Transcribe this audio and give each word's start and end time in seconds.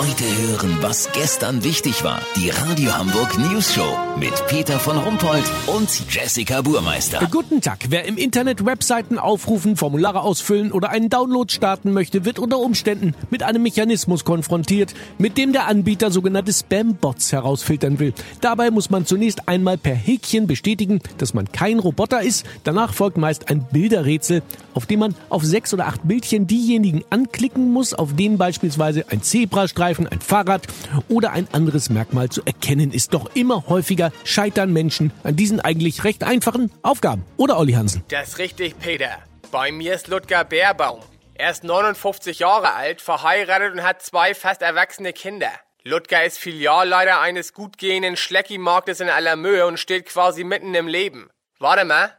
Heute 0.00 0.24
hören, 0.24 0.78
was 0.80 1.12
gestern 1.12 1.62
wichtig 1.62 2.02
war. 2.04 2.22
Die 2.34 2.48
Radio 2.48 2.96
Hamburg 2.96 3.36
News 3.36 3.74
Show 3.74 3.98
mit 4.18 4.32
Peter 4.46 4.78
von 4.78 4.96
Rumpold 4.96 5.44
und 5.66 5.90
Jessica 6.08 6.62
Burmeister. 6.62 7.20
Guten 7.30 7.60
Tag. 7.60 7.80
Wer 7.90 8.06
im 8.06 8.16
Internet 8.16 8.64
Webseiten 8.64 9.18
aufrufen, 9.18 9.76
Formulare 9.76 10.22
ausfüllen 10.22 10.72
oder 10.72 10.88
einen 10.88 11.10
Download 11.10 11.52
starten 11.52 11.92
möchte, 11.92 12.24
wird 12.24 12.38
unter 12.38 12.60
Umständen 12.60 13.14
mit 13.28 13.42
einem 13.42 13.62
Mechanismus 13.62 14.24
konfrontiert, 14.24 14.94
mit 15.18 15.36
dem 15.36 15.52
der 15.52 15.66
Anbieter 15.66 16.10
sogenannte 16.10 16.54
Spam-Bots 16.54 17.32
herausfiltern 17.32 17.98
will. 17.98 18.14
Dabei 18.40 18.70
muss 18.70 18.88
man 18.88 19.04
zunächst 19.04 19.50
einmal 19.50 19.76
per 19.76 19.94
Häkchen 19.94 20.46
bestätigen, 20.46 21.00
dass 21.18 21.34
man 21.34 21.52
kein 21.52 21.78
Roboter 21.78 22.22
ist. 22.22 22.46
Danach 22.64 22.94
folgt 22.94 23.18
meist 23.18 23.50
ein 23.50 23.66
Bilderrätsel, 23.70 24.40
auf 24.72 24.86
dem 24.86 25.00
man 25.00 25.14
auf 25.28 25.44
sechs 25.44 25.74
oder 25.74 25.88
acht 25.88 26.08
Bildchen 26.08 26.46
diejenigen 26.46 27.04
anklicken 27.10 27.70
muss, 27.70 27.92
auf 27.92 28.16
denen 28.16 28.38
beispielsweise 28.38 29.04
ein 29.10 29.22
Zebrastreifen, 29.22 29.89
ein 29.98 30.20
Fahrrad 30.20 30.66
oder 31.08 31.32
ein 31.32 31.48
anderes 31.52 31.90
Merkmal 31.90 32.28
zu 32.28 32.42
erkennen 32.44 32.92
ist. 32.92 33.14
Doch 33.14 33.34
immer 33.34 33.66
häufiger 33.68 34.12
scheitern 34.24 34.72
Menschen 34.72 35.12
an 35.24 35.36
diesen 35.36 35.60
eigentlich 35.60 36.04
recht 36.04 36.24
einfachen 36.24 36.70
Aufgaben. 36.82 37.24
Oder 37.36 37.58
Olli 37.58 37.72
Hansen? 37.72 38.04
Das 38.08 38.28
ist 38.28 38.38
richtig, 38.38 38.78
Peter. 38.78 39.18
Bei 39.50 39.72
mir 39.72 39.94
ist 39.94 40.08
Ludger 40.08 40.44
Bärbaum. 40.44 41.00
Er 41.34 41.50
ist 41.50 41.64
59 41.64 42.38
Jahre 42.38 42.74
alt, 42.74 43.00
verheiratet 43.00 43.72
und 43.72 43.82
hat 43.82 44.02
zwei 44.02 44.34
fast 44.34 44.62
erwachsene 44.62 45.12
Kinder. 45.12 45.50
Ludger 45.82 46.24
ist 46.24 46.38
Filialleiter 46.38 47.20
eines 47.20 47.54
gut 47.54 47.78
gehenden 47.78 48.16
Schlecki-Marktes 48.16 49.00
in 49.00 49.08
aller 49.08 49.36
Mühe 49.36 49.66
und 49.66 49.78
steht 49.78 50.06
quasi 50.06 50.44
mitten 50.44 50.74
im 50.74 50.86
Leben. 50.86 51.30
Warte 51.58 51.84
mal. 51.84 52.14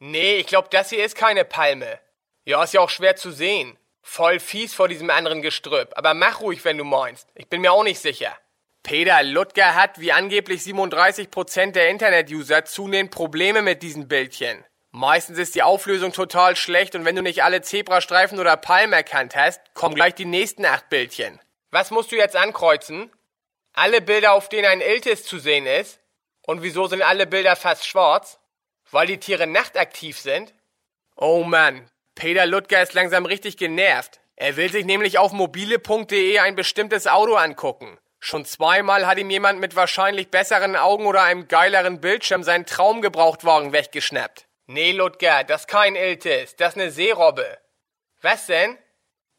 Nee, 0.00 0.36
ich 0.36 0.46
glaube, 0.46 0.68
das 0.70 0.90
hier 0.90 1.04
ist 1.04 1.14
keine 1.14 1.44
Palme. 1.44 2.00
Ja, 2.44 2.62
ist 2.64 2.74
ja 2.74 2.80
auch 2.80 2.90
schwer 2.90 3.16
zu 3.16 3.30
sehen. 3.30 3.78
Voll 4.08 4.38
fies 4.38 4.72
vor 4.72 4.86
diesem 4.86 5.10
anderen 5.10 5.42
Gestrüpp. 5.42 5.92
Aber 5.96 6.14
mach 6.14 6.40
ruhig, 6.40 6.64
wenn 6.64 6.78
du 6.78 6.84
meinst. 6.84 7.28
Ich 7.34 7.48
bin 7.48 7.60
mir 7.60 7.72
auch 7.72 7.82
nicht 7.82 8.00
sicher. 8.00 8.34
Peter 8.84 9.24
Ludger 9.24 9.74
hat, 9.74 9.98
wie 10.00 10.12
angeblich 10.12 10.62
37% 10.62 11.72
der 11.72 11.90
Internet-User, 11.90 12.64
zunehmend 12.64 13.10
Probleme 13.10 13.62
mit 13.62 13.82
diesen 13.82 14.06
Bildchen. 14.06 14.64
Meistens 14.92 15.38
ist 15.38 15.56
die 15.56 15.64
Auflösung 15.64 16.12
total 16.12 16.54
schlecht 16.54 16.94
und 16.94 17.04
wenn 17.04 17.16
du 17.16 17.20
nicht 17.20 17.42
alle 17.42 17.62
Zebrastreifen 17.62 18.38
oder 18.38 18.56
Palmen 18.56 18.92
erkannt 18.92 19.34
hast, 19.34 19.60
kommen 19.74 19.96
gleich 19.96 20.14
die 20.14 20.24
nächsten 20.24 20.64
acht 20.64 20.88
Bildchen. 20.88 21.40
Was 21.70 21.90
musst 21.90 22.12
du 22.12 22.16
jetzt 22.16 22.36
ankreuzen? 22.36 23.10
Alle 23.72 24.00
Bilder, 24.00 24.32
auf 24.32 24.48
denen 24.48 24.66
ein 24.66 24.80
Iltis 24.80 25.24
zu 25.24 25.40
sehen 25.40 25.66
ist? 25.66 25.98
Und 26.42 26.62
wieso 26.62 26.86
sind 26.86 27.02
alle 27.02 27.26
Bilder 27.26 27.56
fast 27.56 27.84
schwarz? 27.84 28.38
Weil 28.92 29.08
die 29.08 29.18
Tiere 29.18 29.48
nachtaktiv 29.48 30.18
sind? 30.20 30.54
Oh 31.16 31.42
Mann, 31.42 31.90
Peter 32.16 32.46
Ludger 32.46 32.82
ist 32.82 32.94
langsam 32.94 33.26
richtig 33.26 33.58
genervt. 33.58 34.20
Er 34.36 34.56
will 34.56 34.72
sich 34.72 34.86
nämlich 34.86 35.18
auf 35.18 35.32
mobile.de 35.32 36.38
ein 36.38 36.56
bestimmtes 36.56 37.06
Auto 37.06 37.34
angucken. 37.34 37.98
Schon 38.18 38.46
zweimal 38.46 39.06
hat 39.06 39.18
ihm 39.18 39.28
jemand 39.28 39.60
mit 39.60 39.76
wahrscheinlich 39.76 40.30
besseren 40.30 40.76
Augen 40.76 41.04
oder 41.06 41.22
einem 41.22 41.46
geileren 41.46 42.00
Bildschirm 42.00 42.42
seinen 42.42 42.64
Traumgebrauchtwagen 42.64 43.72
weggeschnappt. 43.72 44.46
Nee, 44.66 44.92
Ludger, 44.92 45.44
das 45.44 45.66
kein 45.66 45.94
Iltis, 45.94 46.56
das 46.56 46.74
eine 46.74 46.90
Seerobbe. 46.90 47.58
Was 48.22 48.46
denn? 48.46 48.78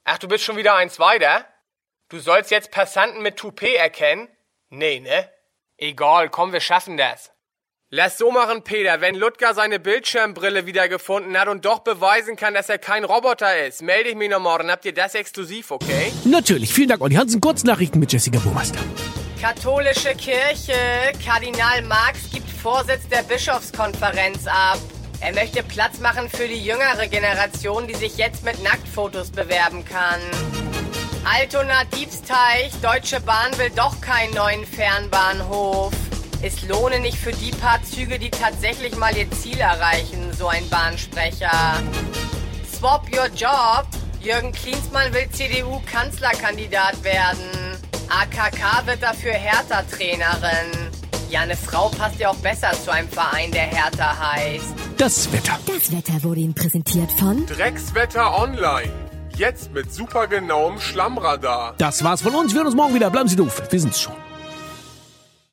Ach, 0.04 0.20
du 0.20 0.28
bist 0.28 0.44
schon 0.44 0.56
wieder 0.56 0.76
eins 0.76 1.00
weiter? 1.00 1.46
Du 2.10 2.20
sollst 2.20 2.52
jetzt 2.52 2.72
Passanten 2.72 3.24
mit 3.24 3.38
Toupet 3.38 3.76
erkennen? 3.76 4.30
Nee, 4.70 5.00
ne? 5.00 5.30
Egal, 5.78 6.30
komm, 6.30 6.54
wir 6.54 6.62
schaffen 6.62 6.96
das. 6.96 7.32
Lass 7.90 8.18
so 8.18 8.32
machen, 8.32 8.64
Peter. 8.64 9.00
Wenn 9.00 9.16
Ludger 9.16 9.54
seine 9.54 9.80
Bildschirmbrille 9.80 10.66
wiedergefunden 10.66 11.40
hat 11.40 11.48
und 11.48 11.64
doch 11.64 11.80
beweisen 11.80 12.36
kann, 12.36 12.54
dass 12.54 12.68
er 12.68 12.80
kein 12.80 13.06
Roboter 13.06 13.66
ist, 13.66 13.82
melde 13.82 14.10
ich 14.10 14.16
mich 14.18 14.30
noch 14.30 14.42
morgen. 14.42 14.70
Habt 14.70 14.84
ihr 14.84 14.94
das 14.94 15.16
exklusiv, 15.16 15.72
okay? 15.72 16.12
Natürlich. 16.26 16.74
Vielen 16.74 16.90
Dank, 16.90 17.02
Olli 17.02 17.16
Hansen. 17.16 17.40
Kurznachrichten 17.40 18.02
mit 18.02 18.12
Jessica 18.12 18.40
Burmeister. 18.40 18.80
Katholische 19.42 20.14
Kirche. 20.16 20.74
Kardinal 21.26 21.82
Marx 21.84 22.30
gibt 22.30 22.50
Vorsitz 22.50 23.08
der 23.08 23.24
Bischofskonferenz 23.24 24.48
ab. 24.48 24.80
Er 25.22 25.34
möchte 25.34 25.64
Platz 25.64 26.00
machen 26.00 26.28
für 26.28 26.50
die 26.50 26.62
jüngere 26.62 27.08
Generation, 27.08 27.88
die 27.88 27.96
sich 27.96 28.18
jetzt 28.18 28.44
mit 28.44 28.62
Nacktfotos 28.64 29.32
bewerben 29.32 29.86
kann. 29.86 30.20
Altona 31.24 31.86
Diebsteich. 31.86 32.70
Deutsche 32.82 33.22
Bahn 33.22 33.58
will 33.58 33.72
doch 33.74 34.02
keinen 34.02 34.34
neuen 34.34 34.66
Fernbahnhof. 34.66 35.94
Es 36.42 36.62
lohne 36.68 37.00
nicht 37.00 37.18
für 37.18 37.32
die 37.32 37.52
paar 37.52 37.82
Züge, 37.84 38.20
die 38.20 38.30
tatsächlich 38.30 38.96
mal 38.96 39.16
ihr 39.18 39.30
Ziel 39.32 39.60
erreichen, 39.60 40.32
so 40.38 40.48
ein 40.48 40.68
Bahnsprecher. 40.70 41.82
Swap 42.72 43.08
your 43.12 43.28
job. 43.36 43.88
Jürgen 44.22 44.52
Klinsmann 44.52 45.14
will 45.14 45.28
CDU-Kanzlerkandidat 45.32 47.04
werden. 47.04 47.40
AKK 48.10 48.86
wird 48.86 49.02
dafür 49.02 49.34
Hertha-Trainerin. 49.34 50.92
Ja, 51.30 51.42
eine 51.42 51.58
Frau 51.58 51.90
passt 51.90 52.20
ja 52.20 52.30
auch 52.30 52.36
besser 52.36 52.72
zu 52.72 52.92
einem 52.92 53.10
Verein, 53.10 53.52
der 53.52 53.64
Hertha 53.64 54.18
heißt. 54.18 54.74
Das 54.98 55.32
Wetter. 55.34 55.60
Das 55.66 55.92
Wetter 55.92 56.24
wurde 56.24 56.42
Ihnen 56.42 56.54
präsentiert 56.54 57.12
von 57.14 57.46
Dreckswetter 57.48 58.40
online. 58.40 58.92
Jetzt 59.36 59.74
mit 59.74 59.94
supergenauem 59.94 60.80
Schlammradar. 60.80 61.76
Das 61.78 62.04
war's 62.04 62.22
von 62.22 62.34
uns. 62.36 62.54
Wir 62.54 62.60
hören 62.60 62.68
uns 62.68 62.76
morgen 62.76 62.94
wieder. 62.94 63.10
Bleiben 63.10 63.28
Sie 63.28 63.36
doof. 63.36 63.62
Wir 63.70 63.80
sind's 63.80 64.00
schon. 64.02 64.27